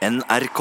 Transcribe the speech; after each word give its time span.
NRK. 0.00 0.60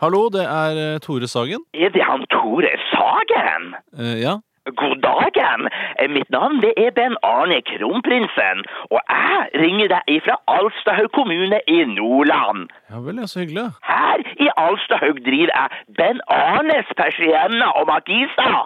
Hallo, 0.00 0.20
det 0.32 0.44
er 0.44 0.78
eh, 0.94 1.00
Tore 1.04 1.28
Sagen. 1.28 1.60
Er 1.74 1.90
det 1.92 2.00
han 2.00 2.24
Tore 2.32 2.70
Sagen? 2.88 3.74
Eh, 3.92 4.16
ja. 4.22 4.38
God 4.76 4.96
dagen! 5.02 5.68
Mitt 6.16 6.30
navn 6.30 6.60
det 6.62 6.72
er 6.76 6.90
Ben 6.98 7.16
Arne 7.22 7.60
Kronprinsen, 7.70 8.58
og 8.94 9.00
jeg 9.14 9.62
ringer 9.62 9.88
deg 9.94 10.20
fra 10.26 10.36
Alstahaug 10.56 11.10
kommune 11.18 11.60
i 11.66 11.78
Nordland. 11.84 12.68
ja 12.90 13.00
vel, 13.06 13.20
ja, 13.20 13.26
så 13.26 13.38
hyggelig. 13.40 13.66
Her 13.92 14.18
i 14.44 14.48
Alstahaug 14.56 15.18
driver 15.28 15.52
jeg 15.58 15.68
Ben 15.98 16.20
Arnes 16.28 16.88
persienner 17.02 17.70
og 17.78 17.86
markiser. 17.94 18.58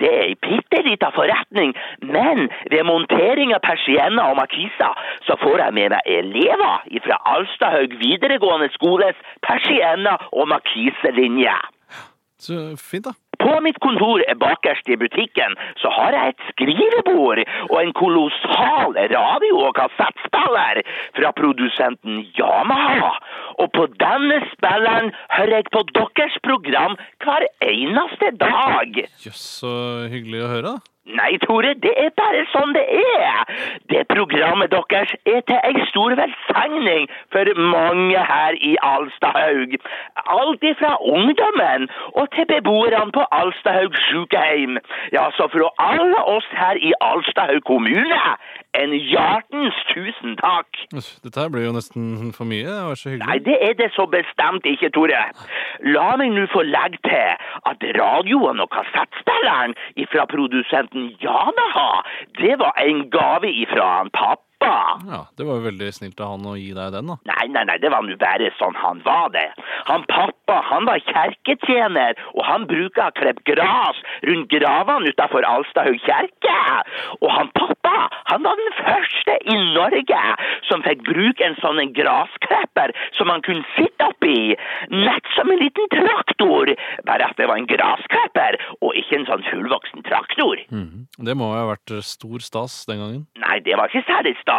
Det 0.00 0.10
er 0.18 0.24
ei 0.28 0.36
bitte 0.46 0.82
lita 0.88 1.10
forretning, 1.18 1.74
men 2.02 2.48
ved 2.72 2.82
montering 2.92 3.54
av 3.56 3.62
persienner 3.70 4.22
og 4.30 4.36
markiser 4.42 4.92
så 5.26 5.36
får 5.42 5.64
jeg 5.64 5.76
med 5.78 5.88
meg 5.94 6.02
elever 6.18 6.76
fra 7.06 7.16
Alstahaug 7.34 7.98
videregående 8.04 8.70
skoles 8.76 9.16
persienner 9.48 10.28
og 10.32 10.48
markiselinje. 10.54 11.56
Så 12.40 12.54
fint, 12.90 13.04
da. 13.04 13.12
På 13.40 13.60
mitt 13.64 13.78
kontor 13.84 14.22
bakerst 14.44 14.88
i 14.88 14.96
butikken 15.00 15.56
så 15.82 15.92
har 15.96 16.16
jeg 16.16 16.34
et 16.34 16.46
skrivebord 16.52 17.42
og 17.70 17.76
en 17.82 17.92
kolossal 18.02 18.96
radio- 19.14 19.64
og 19.66 19.74
kassettspiller 19.78 20.82
fra 21.18 21.32
produsenten 21.40 22.22
Yamaha. 22.38 23.12
Og 23.62 23.72
på 23.76 23.86
denne 24.02 24.40
spilleren 24.52 25.12
hører 25.36 25.56
jeg 25.56 25.72
på 25.72 25.84
deres 25.94 26.38
program 26.46 26.96
hver 27.24 27.48
eneste 27.72 28.32
dag. 28.44 29.04
Jøss, 29.26 29.44
så 29.62 29.74
hyggelig 30.12 30.44
å 30.44 30.54
høre, 30.54 30.72
da. 30.74 30.90
Nei, 31.16 31.38
Tore, 31.42 31.72
det 31.82 31.90
er 31.98 32.10
bare 32.14 32.42
sånn 32.52 32.74
det 32.76 32.84
er. 33.00 33.48
Det 33.90 34.02
programmet 34.12 34.70
deres 34.70 35.14
er 35.26 35.40
til 35.48 35.58
ei 35.66 35.86
stor 35.88 36.14
velsigning 36.50 37.08
for 37.32 37.44
mange 37.76 38.18
her 38.32 38.52
i 38.70 38.76
Alstahaug. 38.82 39.70
Alt 40.38 40.62
ifra 40.72 40.92
ungdommen 41.14 41.88
og 42.18 42.26
til 42.34 42.46
beboerne 42.52 43.12
på 43.12 43.22
Alstahaug 43.32 43.94
sykehjem. 44.08 44.78
Ja, 45.12 45.24
så 45.36 45.48
fra 45.52 45.68
alle 45.78 46.20
oss 46.34 46.48
her 46.62 46.76
i 46.88 46.92
Alstahaug 47.00 47.62
kommune, 47.66 48.20
en 48.82 48.92
hjertens 49.10 49.78
tusen 49.92 50.36
takk. 50.36 50.70
Dette 51.24 51.40
her 51.40 51.50
blir 51.52 51.66
jo 51.68 51.76
nesten 51.78 52.32
for 52.36 52.44
mye. 52.44 52.66
Det 52.66 52.84
var 52.88 52.94
så 52.94 53.08
hyggelig. 53.10 53.28
Nei, 53.28 53.38
det 53.48 53.56
er 53.68 53.74
det 53.82 53.90
så 53.96 54.06
bestemt 54.06 54.66
ikke, 54.72 54.92
Tore. 54.94 55.24
La 55.94 56.10
meg 56.20 56.34
nå 56.34 56.46
få 56.52 56.62
legge 56.66 57.00
til 57.06 57.30
at 57.70 57.88
radioen 58.00 58.62
og 58.62 58.70
kassettspilleren 58.74 59.74
ifra 59.96 60.26
produsenten 60.30 61.10
Janaha, 61.22 61.90
det 62.42 62.54
var 62.62 62.78
en 62.86 63.10
gave 63.10 63.50
ifra 63.64 63.96
han 63.98 64.14
pappa. 64.14 64.49
Ja, 64.60 65.26
Det 65.36 65.46
var 65.46 65.58
jo 65.58 65.64
veldig 65.70 65.88
snilt 65.94 66.20
av 66.20 66.34
han 66.34 66.46
å 66.46 66.56
gi 66.58 66.72
deg 66.76 66.92
den, 66.92 67.06
da. 67.10 67.16
Nei, 67.30 67.46
nei, 67.48 67.64
nei, 67.64 67.78
det 67.80 67.90
var 67.92 68.02
nå 68.04 68.16
bare 68.20 68.50
sånn 68.58 68.76
han 68.76 69.00
var 69.06 69.30
det. 69.34 69.46
Han 69.88 70.04
pappa, 70.10 70.60
han 70.68 70.84
var 70.88 71.00
kjerketjener, 71.08 72.18
og 72.34 72.42
han 72.44 72.66
bruker 72.70 73.06
å 73.08 73.14
klippe 73.16 73.44
gras 73.48 73.96
rundt 74.28 74.50
gravene 74.52 75.10
utenfor 75.14 75.46
Alstahaug 75.48 75.98
kjerke. 76.04 76.56
Og 77.22 77.30
han 77.32 77.48
pappa, 77.56 78.08
han 78.30 78.44
var 78.44 78.58
den 78.60 78.76
første 78.82 79.36
i 79.48 79.56
Norge 79.74 80.22
som 80.68 80.84
fikk 80.86 81.02
bruke 81.08 81.44
en 81.46 81.56
sånn 81.62 81.80
en 81.82 81.92
grasklipper 81.96 82.92
som 83.16 83.32
han 83.32 83.42
kunne 83.46 83.64
sitte 83.76 84.10
oppi, 84.10 84.54
nett 84.92 85.32
som 85.36 85.50
en 85.50 85.60
liten 85.60 85.88
traktor, 85.94 86.74
bare 87.08 87.26
at 87.30 87.36
det 87.40 87.48
var 87.48 87.56
en 87.60 87.68
grasklipper, 87.70 88.58
og 88.80 88.94
ikke 89.00 89.20
en 89.22 89.28
sånn 89.30 89.46
fullvoksen 89.48 90.04
traktor. 90.08 90.60
Mhm. 90.70 91.06
Det 91.18 91.36
må 91.36 91.50
jo 91.52 91.58
ha 91.60 91.66
vært 91.74 91.96
stor 92.04 92.38
stas 92.44 92.84
den 92.88 92.98
gangen. 93.00 93.26
Nei, 93.40 93.58
det 93.64 93.76
var 93.76 93.88
ikke 93.88 94.04
særlig 94.08 94.36
stas, 94.40 94.49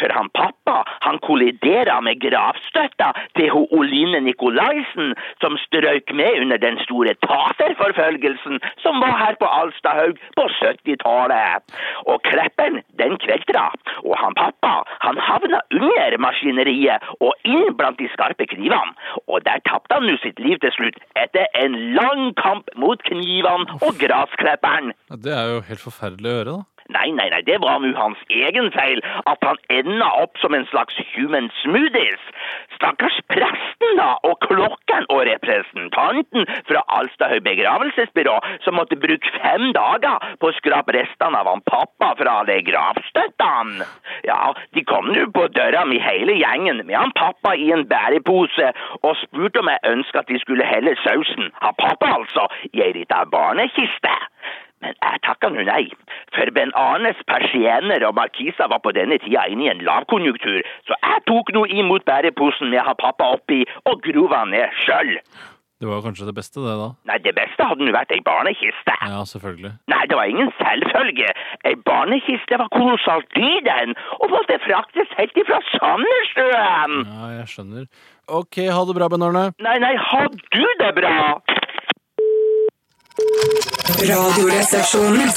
for 0.00 0.12
han 0.18 0.30
pappa 0.34 0.76
han 1.06 1.18
kolliderer 1.26 2.00
med 2.04 2.20
gravstøtta 2.24 3.12
til 3.38 3.50
ho 3.54 3.64
Oline 3.78 4.20
Nikolaisen, 4.26 5.14
som 5.42 5.58
strøyk 5.66 6.12
med 6.20 6.40
under 6.42 6.60
den 6.62 6.78
store 6.84 7.14
taterforfølgelsen 7.26 8.60
som 8.84 9.00
var 9.04 9.16
her 9.22 9.38
på 9.40 9.48
Alstahaug 9.60 10.20
på 10.38 10.46
70-tallet. 10.58 11.76
Og 12.10 12.22
kleppen, 12.28 12.80
den 13.00 13.16
kveltra, 13.22 13.68
og 14.04 14.14
han 14.22 14.36
pappa 14.38 14.74
han 15.06 15.20
havna 15.28 15.60
under 15.80 16.18
maskineriet 16.26 17.04
og 17.20 17.34
inn 17.48 17.74
blant 17.78 17.98
de 18.02 18.08
skarpe 18.14 18.48
knivene. 18.50 18.94
Og 19.26 19.44
der 19.46 19.62
tapte 19.68 19.98
han 19.98 20.08
nå 20.08 20.16
sitt 20.22 20.40
liv 20.42 20.60
til 20.62 20.74
slutt, 20.76 20.98
etter 21.18 21.46
en 21.62 21.76
lang 21.96 22.32
kamp 22.40 22.70
mot 22.76 23.02
knivene 23.08 23.80
og 23.80 24.00
grasklipperen. 24.02 24.94
Det 25.10 25.34
er 25.34 25.52
jo 25.54 25.60
helt 25.68 25.82
forferdelig 25.82 26.32
å 26.32 26.38
høre, 26.40 26.56
da. 26.56 26.75
Nei, 26.94 27.10
nei, 27.10 27.28
nei, 27.32 27.42
det 27.46 27.58
var 27.62 27.80
nå 27.82 27.90
hans 27.98 28.20
egen 28.30 28.70
feil 28.74 29.00
at 29.26 29.42
han 29.46 29.58
enda 29.74 30.06
opp 30.22 30.38
som 30.42 30.54
en 30.54 30.66
slags 30.70 30.98
human 31.14 31.48
smoothies. 31.62 32.22
Stakkars 32.76 33.16
presten 33.32 33.98
da, 33.98 34.12
og 34.28 34.38
klokken 34.44 35.08
og 35.10 35.24
representanten 35.28 36.46
fra 36.68 36.82
Alstahaug 36.98 37.42
begravelsesbyrå 37.46 38.36
som 38.64 38.78
måtte 38.78 38.98
bruke 39.02 39.32
fem 39.40 39.72
dager 39.76 40.22
på 40.40 40.50
å 40.50 40.56
skrape 40.60 40.94
restene 40.94 41.40
av 41.40 41.50
han 41.50 41.64
pappa 41.66 42.12
fra 42.20 42.38
alle 42.42 42.60
gravstøttene. 42.68 43.88
Ja, 44.28 44.52
de 44.76 44.86
kom 44.86 45.10
nå 45.10 45.26
på 45.34 45.48
døra 45.56 45.84
mi 45.88 45.98
hele 46.02 46.38
gjengen 46.38 46.84
med 46.84 46.96
han 46.96 47.14
pappa 47.18 47.56
i 47.58 47.72
en 47.74 47.86
bærepose 47.90 48.70
og 49.02 49.18
spurte 49.24 49.62
om 49.62 49.72
jeg 49.72 49.84
ønsket 49.90 50.22
at 50.22 50.30
de 50.30 50.40
skulle 50.42 50.70
helle 50.70 50.94
sausen, 51.02 51.50
ha 51.62 51.74
pappa 51.78 52.14
altså, 52.20 52.46
i 52.72 52.84
ei 52.86 52.92
lita 52.96 53.24
barnekiste. 53.32 54.14
Men 54.84 54.92
jeg 54.92 55.22
takka 55.24 55.48
nå 55.52 55.64
nei, 55.64 55.88
for 56.36 56.52
Ben 56.56 56.72
Arnes 56.76 57.18
persienner 57.30 58.04
og 58.04 58.16
markiser 58.18 58.68
var 58.72 58.82
på 58.84 58.92
denne 58.96 59.16
tida 59.22 59.46
inne 59.48 59.66
i 59.66 59.72
en 59.72 59.84
lavkonjunktur, 59.88 60.62
så 60.88 60.98
jeg 61.00 61.26
tok 61.30 61.52
nå 61.56 61.64
imot 61.80 62.04
bæreposen 62.08 62.68
med 62.72 62.82
å 62.82 62.88
ha 62.90 62.96
pappa 63.00 63.32
oppi 63.38 63.64
og 63.88 64.02
grova 64.04 64.44
ned 64.50 64.74
sjøl. 64.84 65.16
Det 65.76 65.84
var 65.88 66.00
kanskje 66.00 66.24
det 66.24 66.32
beste, 66.38 66.60
det, 66.64 66.72
da. 66.80 66.86
Nei, 67.04 67.18
det 67.20 67.34
beste 67.36 67.64
hadde 67.68 67.84
nå 67.84 67.92
vært 67.92 68.12
ei 68.16 68.22
barnekiste. 68.24 68.94
Ja, 68.96 69.18
selvfølgelig. 69.28 69.74
Nei, 69.92 69.98
det 70.08 70.16
var 70.16 70.30
ingen 70.32 70.48
selvfølge. 70.56 71.28
Ei 71.68 71.74
barnekiste 71.84 72.56
var 72.62 72.70
kolossalt 72.72 73.28
dyr, 73.36 73.60
den, 73.66 73.92
og 74.16 74.32
måtte 74.32 74.56
fraktes 74.64 75.12
helt 75.18 75.36
ifra 75.36 75.60
Sandnessjøen. 75.74 76.96
Ja, 77.04 77.28
jeg 77.42 77.52
skjønner. 77.52 77.84
Ok, 78.40 78.62
ha 78.72 78.80
det 78.88 78.96
bra, 78.96 79.10
Ben 79.12 79.28
Arne. 79.28 79.44
Nei, 79.68 79.76
nei, 79.84 79.92
ha 80.00 80.24
du 80.32 80.64
det 80.80 80.94
bra! 80.96 81.16
Radioresepsjonen. 84.08 85.32